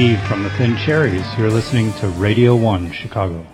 [0.00, 1.26] Steve from the Thin Cherries.
[1.36, 3.44] You're listening to Radio 1 Chicago.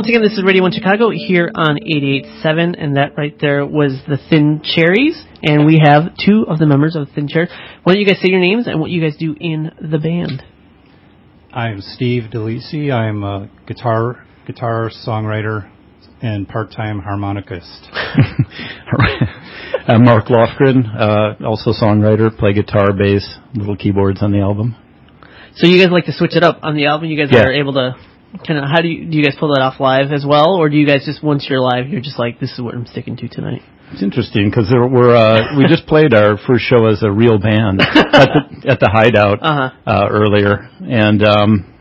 [0.00, 4.00] Once again, this is Radio 1 Chicago here on 88.7, and that right there was
[4.08, 7.50] the Thin Cherries, and we have two of the members of the Thin Cherries.
[7.82, 10.42] Why don't you guys say your names and what you guys do in the band?
[11.52, 12.90] I'm Steve DeLisi.
[12.90, 15.70] I'm a guitar guitar songwriter
[16.22, 17.90] and part-time harmonicist.
[19.86, 24.76] I'm Mark Lofgren, uh, also songwriter, play guitar, bass, little keyboards on the album.
[25.56, 27.10] So you guys like to switch it up on the album?
[27.10, 27.42] You guys Yeah.
[27.44, 27.96] are able to
[28.46, 30.68] kind of, how do you, do you guys pull that off live as well, or
[30.68, 33.16] do you guys just, once you're live, you're just like, this is what I'm sticking
[33.18, 33.62] to tonight?
[33.92, 37.80] It's interesting because we're uh, we just played our first show as a real band
[37.82, 39.70] at the at the Hideout Uh-huh.
[39.84, 41.74] uh, earlier, and um,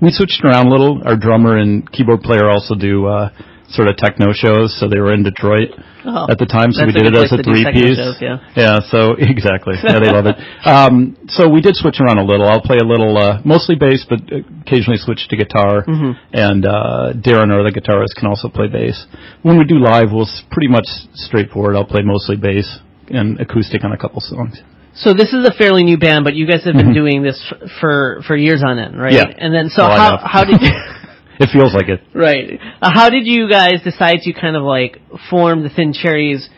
[0.00, 1.00] we switched around a little.
[1.06, 3.30] Our drummer and keyboard player also do uh,
[3.68, 5.70] sort of techno shows, so they were in Detroit
[6.04, 7.94] Oh, at the time, so we did it as a three piece.
[7.96, 8.42] shows, yeah.
[8.58, 9.74] Yeah, so exactly.
[9.78, 10.34] Yeah, they love it.
[10.66, 12.46] Um, so we did switch around a little.
[12.46, 14.18] I'll play a little, uh, mostly bass, but
[14.66, 15.86] occasionally switch to guitar.
[15.86, 16.12] Mm-hmm.
[16.34, 19.06] And uh, Darren, or the guitarist, can also play bass.
[19.42, 21.76] When we do live, we'll pretty much straightforward.
[21.76, 22.66] I'll play mostly bass
[23.08, 24.58] and acoustic on a couple songs.
[24.94, 27.70] So this is a fairly new band, but you guys have been doing this f-
[27.80, 29.12] for for years on end, right?
[29.14, 29.30] Mm-hmm.
[29.30, 29.44] Yeah.
[29.44, 30.68] And then, so how how did you?
[31.42, 32.00] It feels like it.
[32.14, 32.58] right.
[32.80, 34.98] Uh, how did you guys decide to kind of like
[35.30, 36.48] form the Thin Cherries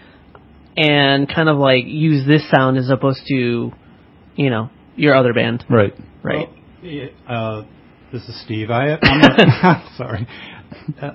[0.76, 3.72] and kind of like use this sound as opposed to,
[4.36, 5.64] you know, your other band?
[5.70, 5.94] Right.
[6.22, 6.48] Right.
[6.82, 7.64] Well, uh,
[8.12, 8.70] this is Steve.
[8.70, 10.26] I, I'm a, sorry.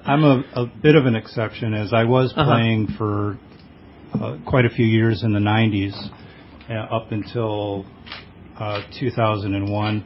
[0.05, 2.45] I'm a, a bit of an exception as I was Uh-huh.
[2.49, 3.37] playing for
[4.13, 5.93] uh, quite a few years in the 90s
[6.69, 7.85] uh, up until
[8.57, 10.05] uh, 2001.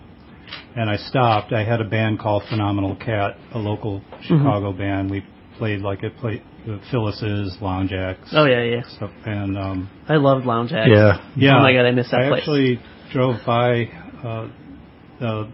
[0.76, 1.54] And I stopped.
[1.54, 5.12] I had a band called Phenomenal Cat, a local Chicago band.
[5.12, 5.24] We
[5.58, 8.82] played like it played the Phyllis's, Lounge Ax, oh yeah, yeah.
[8.96, 9.12] stuff.
[9.26, 10.90] And um, I loved Lounge Ax.
[10.92, 11.30] Yeah.
[11.36, 11.58] yeah.
[11.58, 12.34] Oh my God, I miss that I place.
[12.34, 12.80] I actually
[13.12, 13.84] drove by
[14.24, 14.50] uh,
[15.20, 15.52] the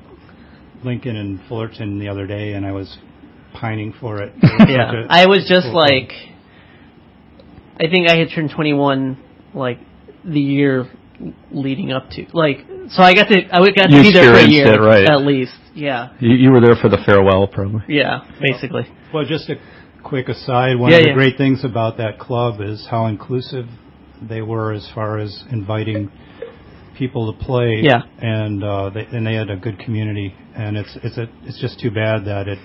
[0.84, 2.98] Lincoln and Fullerton the other day, and I was
[3.54, 4.34] pining for it.
[4.38, 4.92] It Yeah.
[4.92, 6.12] such a I was just cool like,
[7.78, 9.18] I think I had turned 21
[9.54, 9.80] like
[10.24, 10.90] the year
[11.52, 12.66] leading up to like.
[12.90, 15.10] So I got to I got to You be there for a year it, right.
[15.10, 15.54] at least.
[15.76, 16.14] Yeah.
[16.20, 17.82] You, you were there for the farewell, probably.
[17.88, 18.20] Yeah.
[18.42, 18.84] Basically.
[18.84, 18.96] thing.
[19.14, 19.56] Well, just a
[20.04, 20.78] quick aside.
[20.78, 21.14] One Yeah, of the yeah.
[21.16, 23.66] great things about that club is how inclusive
[24.22, 26.12] they were as far as inviting
[26.98, 27.80] people to play.
[27.82, 28.02] Yeah.
[28.20, 31.80] And uh, they, and they had a good community, and it's it's a it's just
[31.80, 32.60] too bad that it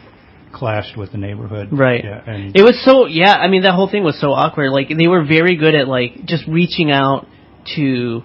[0.52, 1.68] clashed with the neighborhood.
[1.72, 2.02] Right.
[2.04, 2.22] Yeah.
[2.26, 3.34] And It was so yeah.
[3.34, 4.70] I mean, that whole thing was so awkward.
[4.70, 7.26] Like they were very good at like just reaching out
[7.76, 8.22] to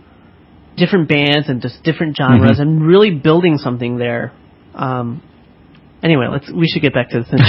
[0.78, 2.62] different bands and just different genres Mhm.
[2.62, 4.32] and really building something there.
[4.76, 5.22] Um,
[6.04, 7.40] anyway, let's we should get back to the thing.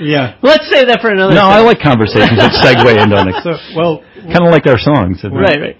[0.06, 0.34] yeah.
[0.42, 1.34] let's save that for another.
[1.34, 5.22] No, I like conversations that segue into an So well, kind of like our songs.
[5.24, 5.76] right, right.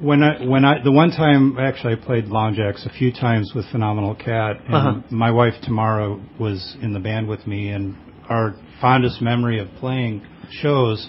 [0.00, 3.52] when I when I the one time actually I played Lounge Ax a few times
[3.54, 4.94] with Phenomenal Cat, and Uh-huh.
[5.10, 7.96] my wife Tamara was in the band with me, and
[8.28, 11.08] our fondest memory of playing shows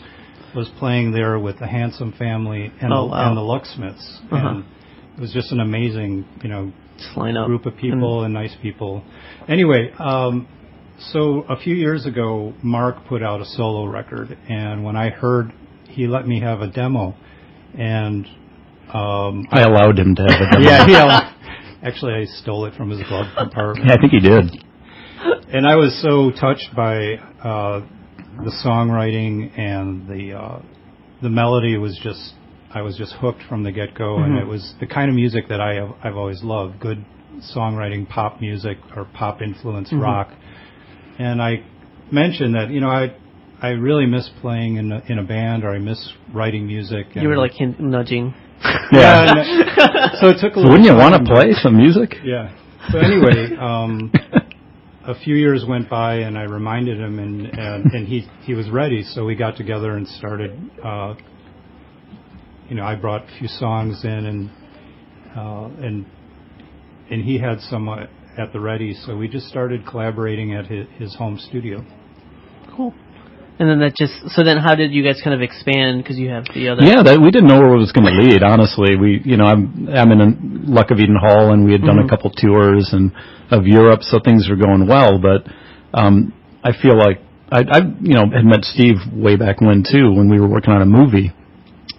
[0.55, 3.27] was playing there with the Handsome Family and, Oh, the, wow.
[3.29, 4.47] and the Lucksmiths, Uh-huh.
[4.47, 4.65] and it
[5.21, 7.47] was just an amazing you know Just line up.
[7.47, 9.03] group of people and nice people.
[9.47, 10.47] Anyway, um,
[11.13, 15.51] so a few years ago, Mark put out a solo record, and when I heard,
[15.87, 17.15] he let me have a demo,
[17.77, 18.25] and
[18.93, 20.61] um, I allowed him to have it.
[20.61, 21.33] yeah, yeah.
[21.83, 24.63] Actually, I stole it from his glove compartment, Yeah, I think he did.
[25.53, 27.81] and I was so touched by uh,
[28.43, 30.61] the songwriting and the uh,
[31.21, 32.33] the melody was just.
[32.73, 34.41] I was just hooked from the get go, and Mhm.
[34.41, 37.03] it was the kind of music that I have, I've always loved: good
[37.55, 40.01] songwriting, pop music, or pop influenced Mhm.
[40.01, 40.29] rock.
[41.19, 41.61] And I
[42.11, 43.11] mentioned that you know I
[43.61, 47.07] I really miss playing in a, in a band, or I miss writing music.
[47.15, 48.33] You were like hint- nudging.
[48.91, 49.33] yeah.
[49.37, 50.71] and- so it took a So little.
[50.71, 52.17] wouldn't you want to play some music?
[52.23, 52.49] Yeah.
[52.91, 54.11] So anyway, um,
[55.05, 58.69] a few years went by, and I reminded him, and and, and he he was
[58.69, 59.03] ready.
[59.03, 60.51] So we got together and started.
[60.83, 61.13] Uh,
[62.71, 64.49] you know, I brought a few songs in, and
[65.35, 66.05] uh, and
[67.11, 68.05] and he had some uh,
[68.37, 68.93] at the ready.
[68.93, 71.83] So we just started collaborating at his, his home studio.
[72.73, 72.93] Cool.
[73.59, 76.29] And then that just so then how did you guys kind of expand because you
[76.29, 78.41] have the other Yeah, that, we didn't know where it was going to lead.
[78.41, 81.81] Honestly, we, you know, I'm I'm in a Luck of Eden Hall, and we had
[81.81, 82.05] done Mhm.
[82.05, 83.11] a couple tours and
[83.51, 85.19] of Europe, so things were going well.
[85.19, 85.43] But
[85.93, 86.33] um,
[86.63, 87.19] I feel like
[87.51, 90.71] I, I, you know, had met Steve way back when too, when we were working
[90.71, 91.33] on a movie,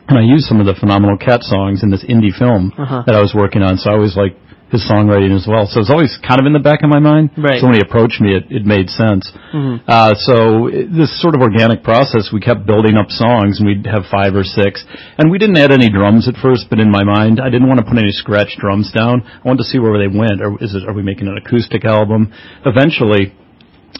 [0.09, 3.03] and I used some of the Phenomenal Cat songs in this indie film Uh-huh.
[3.07, 3.77] that I was working on.
[3.79, 4.37] So I was like
[4.73, 5.67] his songwriting as well.
[5.69, 7.29] So it was always kind of in the back of my mind.
[7.37, 7.61] Right.
[7.61, 9.31] So when he approached me, it, it made sense.
[9.53, 9.81] Mhm.
[9.87, 13.85] Uh, so it- this sort of organic process, we kept building up songs, and we'd
[13.87, 14.83] have five or six.
[15.19, 17.81] And we didn't add any drums at first, but in my mind, I didn't want
[17.81, 19.23] to put any scratch drums down.
[19.23, 20.41] I wanted to see where they went.
[20.41, 20.89] Or is it?
[20.89, 22.33] Are we making an acoustic album?
[22.65, 23.33] Eventually,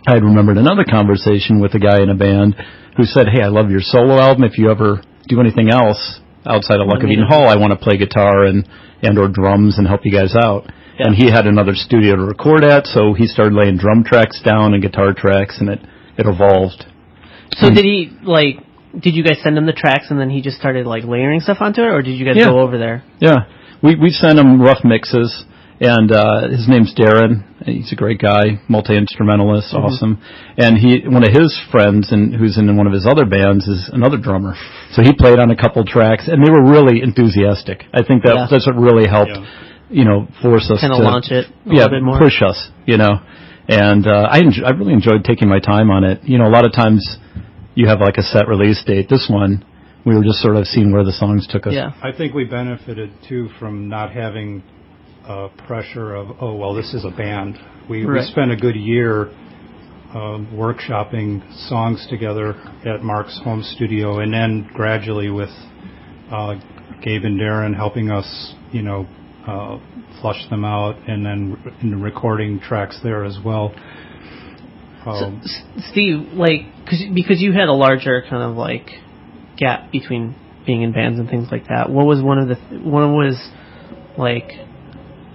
[0.07, 2.57] I had remembered another conversation with a guy in a band
[2.97, 4.45] who said, "Hey, I love your solo album.
[4.45, 7.79] If you ever do anything else outside of Luck of Eden Hall, I want to
[7.79, 8.69] play guitar and
[9.03, 10.65] and or drums and help you guys out."
[10.99, 11.07] Yeah.
[11.07, 14.75] And he had another studio to record at, so he started laying drum tracks down
[14.75, 15.81] and guitar tracks, and it
[16.19, 16.85] it evolved.
[17.53, 18.57] So did he like?
[18.99, 21.59] Did you guys send him the tracks and then he just started like layering stuff
[21.61, 22.51] onto it, or did you guys Yeah.
[22.51, 23.03] go over there?
[23.21, 23.47] Yeah,
[23.83, 25.45] we we sent him rough mixes,
[25.81, 27.45] and uh, his name's Darren.
[27.65, 29.85] He's a great guy, multi instrumentalist, Mm-hmm.
[29.85, 30.23] awesome.
[30.59, 33.89] And he one of his friends, and who's in one of his other bands, is
[33.93, 34.55] another drummer.
[34.93, 37.85] So he played on a couple tracks, and they were really enthusiastic.
[37.95, 38.47] I think that Yeah.
[38.51, 39.45] that's what really helped, Yeah.
[39.91, 42.19] you know, force us Kind of to launch it a yeah, bit more.
[42.19, 43.21] push us, you know.
[43.69, 46.21] And uh, I enjoy, I really enjoyed taking my time on it.
[46.25, 47.01] You know, a lot of times
[47.75, 49.09] you have like a set release date.
[49.09, 49.65] This one,
[50.05, 51.73] we were just sort of seeing where the songs took us.
[51.73, 51.93] Yeah.
[52.03, 54.63] I think we benefited too from not having
[55.27, 57.59] uh, pressure of oh well this is a band.
[57.89, 59.31] We we spent a good year
[60.15, 65.51] um, workshopping songs together at Mark's home studio, and then gradually with
[66.31, 66.55] uh,
[67.03, 69.07] Gabe and Darren helping us, you know,
[69.47, 69.79] uh,
[70.21, 73.75] flush them out, and then re- and recording tracks there as well.
[75.05, 78.89] So, Um, S- Steve, like, cause, because you had a larger kind of like
[79.57, 80.35] gap between
[80.67, 81.91] being in bands and things like that.
[81.91, 83.51] What was one of the th- one was
[84.17, 84.53] like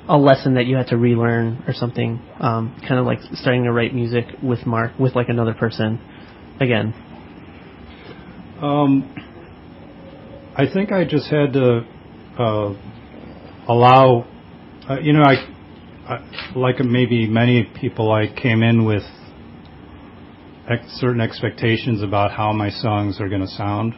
[0.07, 2.21] a lesson that you had to relearn or something?
[2.39, 5.99] Um, kind of like starting to write music with Mark with like another person
[6.59, 6.93] again.
[8.61, 9.13] Um,
[10.55, 11.85] I think I just had to
[12.39, 12.73] uh,
[13.67, 14.25] allow,
[14.89, 15.35] uh, you know, I,
[16.07, 19.03] I like maybe many people, I came in with
[20.67, 23.93] ex- certain expectations about how my songs are going to sound,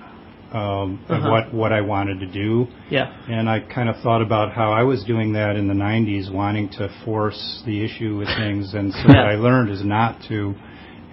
[0.52, 1.30] um, Uh-huh.
[1.30, 3.12] what what I wanted to do, Yeah.
[3.28, 6.70] and I kind of thought about how I was doing that in the '90s, wanting
[6.70, 9.18] to force the issue with things, and so Yeah.
[9.24, 10.56] what I learned is not to,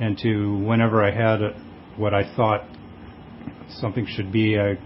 [0.01, 1.53] and to whenever I had a,
[1.97, 2.63] what I thought
[3.81, 4.79] something should be, I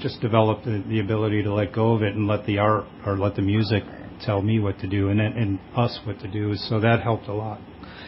[0.00, 3.16] just developed the, the ability to let go of it and let the art or
[3.18, 3.84] let the music
[4.24, 6.54] tell me what to do and and us what to do.
[6.56, 7.60] So that helped a lot.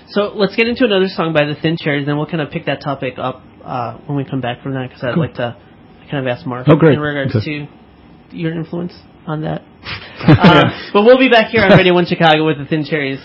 [0.09, 2.67] So let's get into another song by the Thin Cherries, then we'll kind of pick
[2.67, 5.25] that topic up uh, when we come back from that because I'd Cool.
[5.25, 5.57] like to
[6.11, 7.67] kind of ask Mark Oh, in regards Okay.
[8.31, 8.93] to your influence
[9.27, 9.63] on that.
[10.21, 13.21] Uh, but we'll be back here on Radio 1 Chicago with the Thin Cherries.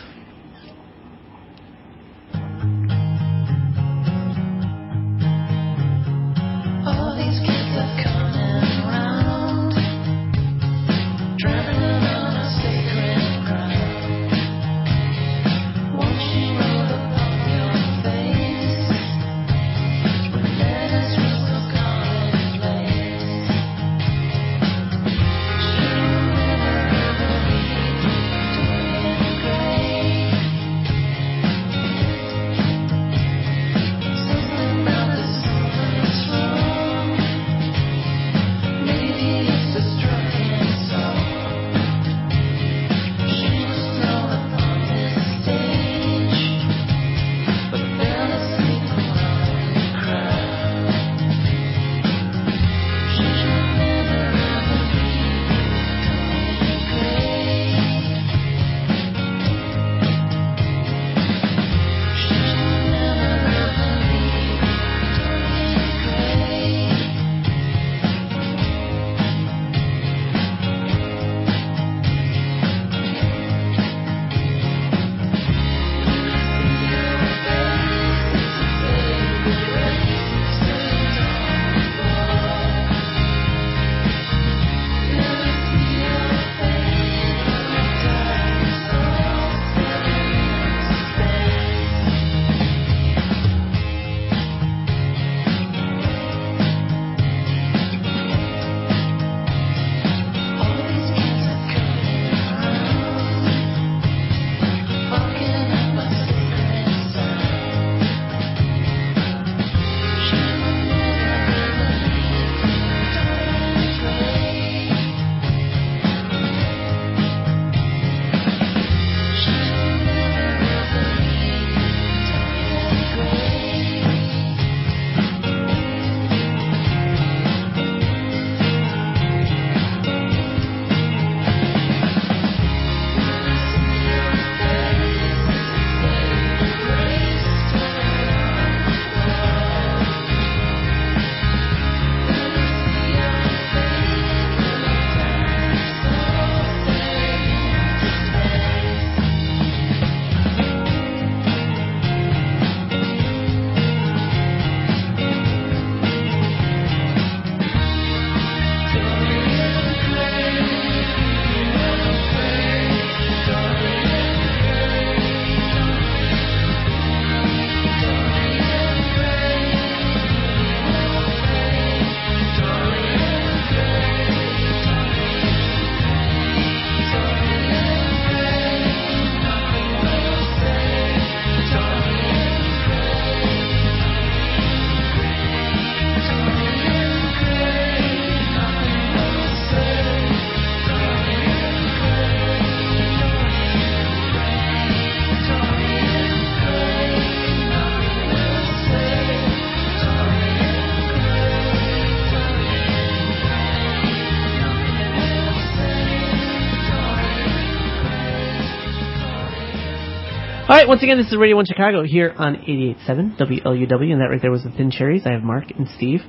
[210.85, 214.39] Right, once again, this is Radio 1 Chicago here on 88.7 WLUW, and that right
[214.39, 215.23] there was the Thin Cherries.
[215.25, 216.19] I have Mark and Steve.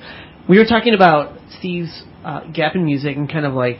[0.48, 3.76] We were talking about Steve's uh, gap in music and kind of like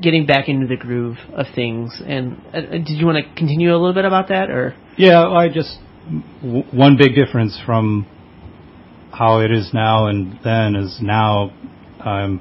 [0.00, 2.00] getting back into the groove of things.
[2.06, 4.76] And uh, uh, did you want to continue a little bit about that, or?
[4.96, 5.76] Yeah, I just
[6.40, 8.06] w- one big difference from
[9.12, 11.50] how it is now and then is now
[11.98, 12.40] I'm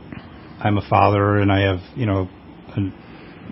[0.59, 2.27] I'm a father and I have you know
[2.75, 2.79] a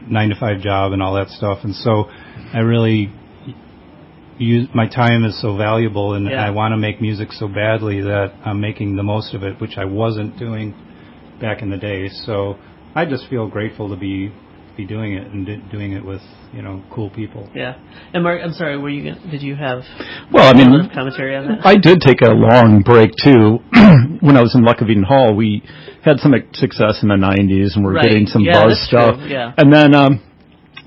[0.07, 2.05] nine to five job and all that stuff, and so
[2.53, 3.11] I really
[4.39, 6.43] use my time is so valuable and Yeah.
[6.45, 9.77] I want to make music so badly that I'm making the most of it, which
[9.77, 10.73] I wasn't doing
[11.39, 12.09] back in the day.
[12.09, 12.57] So
[12.95, 14.31] I just feel grateful to be
[14.75, 16.21] be doing it and do- doing it with
[16.51, 17.47] you know cool people.
[17.53, 17.75] Yeah.
[18.11, 19.83] And Mark, I'm sorry, were you gonna, did you have
[20.31, 21.59] Well, I mean, commentary on that?
[21.63, 23.59] I did take a long break too.
[24.21, 25.61] when I was in Luck of Eden Hall, we
[26.03, 28.03] had some success in the '90s, and we're Right.
[28.09, 29.15] getting some Yeah, buzz that's stuff.
[29.19, 29.27] true.
[29.27, 29.53] Yeah.
[29.57, 30.19] And then um,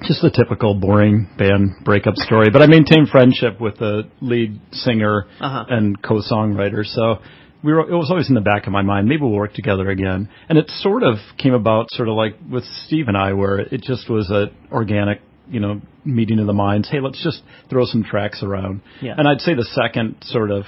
[0.03, 2.49] just the typical boring band breakup story.
[2.53, 5.65] But I maintained friendship with the lead singer Uh-huh.
[5.69, 7.17] and co-songwriter, so
[7.63, 7.81] we were.
[7.89, 9.09] It was always in the back of my mind.
[9.09, 10.29] Maybe we'll work together again.
[10.49, 13.83] And it sort of came about, sort of like with Steve and I, where it
[13.83, 15.21] just was a organic.
[15.49, 16.89] You know, meeting of the minds.
[16.91, 18.81] Hey, let's just throw some tracks around.
[19.01, 19.15] Yeah.
[19.17, 20.65] And I'd say the second sort of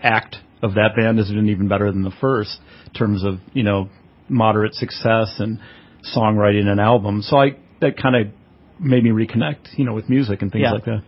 [0.00, 3.64] act of that band has been even better than the first in terms of you
[3.64, 3.88] know
[4.28, 5.58] moderate success and
[6.16, 7.22] songwriting an album.
[7.22, 8.32] So I that kind of
[8.80, 10.72] made me reconnect, you know, with music and things Yeah.
[10.72, 11.02] like that.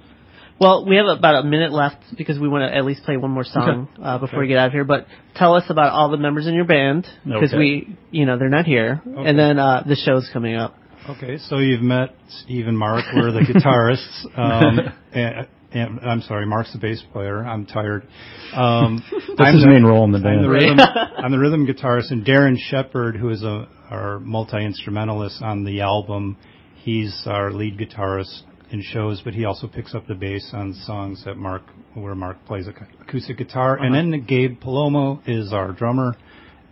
[0.60, 3.32] Well, we have about a minute left because we want to at least play one
[3.32, 4.84] more song uh, before we get out of here.
[4.84, 7.58] But tell us about all the members in your band because Okay.
[7.58, 9.28] we, you know, they're not here, Okay.
[9.28, 10.76] and then uh, the show's coming up.
[11.08, 12.10] Okay, so you've met
[12.44, 13.04] Steve and Mark.
[13.12, 14.38] We're the guitarists.
[14.38, 14.78] Um,
[15.12, 17.42] and, and I'm sorry, Mark's the bass player.
[17.44, 18.06] I'm tired.
[18.54, 19.02] Um,
[19.36, 20.44] That's his the- main role in the I'm band.
[20.44, 25.42] the rhythm, I'm the rhythm guitarist, and Darren Shepard, who is a our multi instrumentalist
[25.42, 26.36] on the album,
[26.82, 31.22] he's our lead guitarist in shows, but he also picks up the bass on songs
[31.24, 31.62] that Mark,
[31.94, 33.76] where Mark plays acoustic guitar.
[33.76, 36.16] And then Gabe Palomo is our drummer,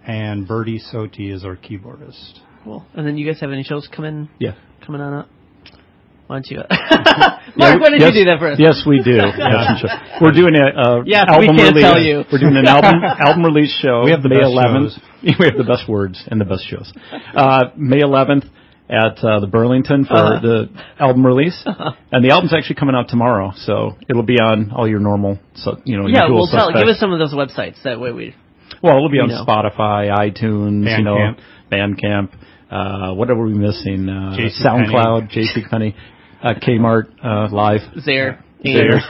[0.06, 2.38] and Bertie Soti is our keyboardist.
[2.64, 2.84] Cool.
[2.94, 4.54] And then you guys have any shows coming Yeah.
[4.84, 5.28] coming on up?
[6.26, 6.58] Why don't you?
[6.70, 8.58] Yeah, Mark, we- why did yes, you do that for us?
[8.58, 9.16] Yes, we do.
[9.16, 9.90] Yes, sure.
[10.22, 11.82] We're doing a, a Yes, we album can't release.
[11.84, 12.22] tell you.
[12.32, 14.04] We're doing an album album release show.
[14.04, 14.90] We have the May best 11th.
[14.94, 15.36] shows.
[15.40, 16.92] we have the best words and the best shows.
[17.34, 18.48] Uh, May 11th
[18.90, 20.40] at uh, the Burlington for Uh-huh.
[20.42, 20.68] the
[20.98, 21.62] album release,
[22.12, 25.76] and the album's actually coming out tomorrow, so it'll be on all your normal, so,
[25.84, 26.80] you know, Yeah, usual well, tell, suspects.
[26.82, 27.80] give us some of those websites.
[27.84, 28.34] That way we.
[28.82, 29.44] Well, it'll be on know.
[29.46, 31.16] Spotify, iTunes, you know,
[31.70, 32.00] Bandcamp.
[32.02, 32.28] Bandcamp.
[32.70, 34.08] Uh, what are we missing?
[34.08, 35.94] Uh, JC SoundCloud, JC Penney,
[36.42, 37.80] uh, Kmart, uh, Live.
[38.04, 38.44] There.
[38.62, 39.00] There.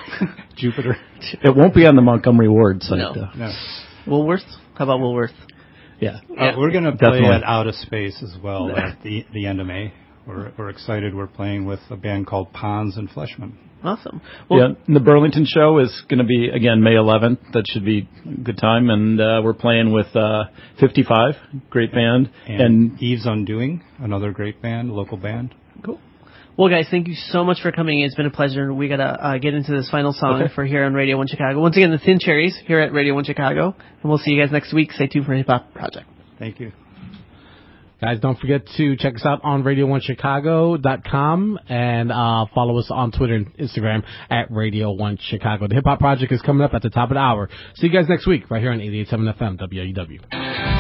[0.56, 0.96] Jupiter.
[1.44, 2.98] It won't be on the Montgomery Ward site.
[2.98, 3.12] No.
[3.12, 3.28] though.
[3.36, 3.52] No.
[4.06, 4.40] Woolworth.
[4.74, 5.32] How about Woolworth?
[6.00, 6.20] Yeah.
[6.38, 7.36] Uh, we're going to play Definitely.
[7.36, 9.92] at Out of Space as well at the the end of May.
[10.26, 11.14] We're, we're excited.
[11.14, 13.56] We're playing with a band called Ponds and Fleshman.
[13.82, 14.20] Awesome.
[14.48, 17.52] Well, yeah, and the Burlington show is going to be again May 11th.
[17.52, 20.44] That should be a good time, and uh, we're playing with uh,
[20.78, 21.34] 55,
[21.70, 25.54] great band, And, and Eve's Undoing, another great band, local band.
[26.60, 28.00] Well, guys, thank you so much for coming.
[28.00, 28.70] It's been a pleasure.
[28.74, 30.52] We gotta uh, get into this final song Okay.
[30.54, 31.58] for here on Radio One Chicago.
[31.58, 34.52] Once again, the Thin Cherries here at Radio One Chicago, and we'll see you guys
[34.52, 34.92] next week.
[34.92, 36.04] Stay tuned for Hip Hop Project.
[36.38, 36.72] Thank you.
[37.98, 43.36] Guys, don't forget to check us out on radio1chicago.com and uh, follow us on Twitter
[43.36, 45.66] and Instagram at Radio 1 Chicago.
[45.66, 47.48] The Hip Hop Project is coming up at the top of the hour.
[47.76, 50.79] See you guys next week right here on 88.7 FM WLUW.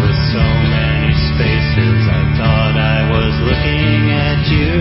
[0.00, 2.00] with so many spaces.
[2.08, 4.74] I thought I was looking at you.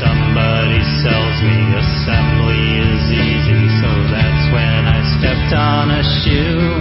[0.00, 6.73] Somebody sells me assembly is easy, so that's when I stepped on a shoe.